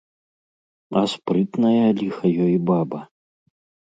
А 1.01 1.01
спрытная, 1.13 1.85
ліха 1.99 2.27
ёй, 2.47 2.55
баба. 2.69 2.99